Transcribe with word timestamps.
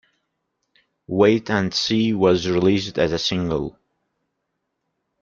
"Wait 1.05 1.51
and 1.51 1.75
See" 1.75 2.11
was 2.11 2.47
released 2.49 2.97
as 2.97 3.11
a 3.11 3.19
single. 3.19 3.77